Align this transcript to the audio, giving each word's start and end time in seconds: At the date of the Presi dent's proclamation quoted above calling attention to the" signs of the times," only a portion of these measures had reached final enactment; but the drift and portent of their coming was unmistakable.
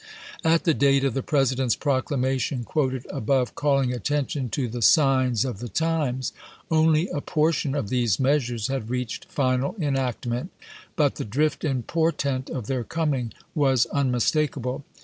At 0.43 0.63
the 0.63 0.73
date 0.73 1.03
of 1.03 1.13
the 1.13 1.21
Presi 1.21 1.57
dent's 1.57 1.75
proclamation 1.75 2.63
quoted 2.63 3.05
above 3.11 3.53
calling 3.53 3.93
attention 3.93 4.49
to 4.49 4.67
the" 4.67 4.81
signs 4.97 5.45
of 5.45 5.59
the 5.59 5.69
times," 5.69 6.33
only 6.71 7.07
a 7.09 7.21
portion 7.21 7.75
of 7.75 7.89
these 7.89 8.19
measures 8.19 8.65
had 8.65 8.89
reached 8.89 9.25
final 9.25 9.75
enactment; 9.79 10.49
but 10.95 11.17
the 11.17 11.23
drift 11.23 11.63
and 11.63 11.85
portent 11.85 12.49
of 12.49 12.65
their 12.65 12.83
coming 12.83 13.31
was 13.53 13.85
unmistakable. 13.93 14.83